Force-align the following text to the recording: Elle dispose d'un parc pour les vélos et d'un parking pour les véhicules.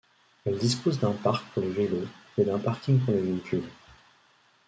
Elle 0.45 0.57
dispose 0.57 0.99
d'un 0.99 1.11
parc 1.11 1.45
pour 1.53 1.61
les 1.61 1.69
vélos 1.69 2.07
et 2.39 2.43
d'un 2.43 2.57
parking 2.57 2.99
pour 3.05 3.13
les 3.13 3.21
véhicules. 3.21 3.69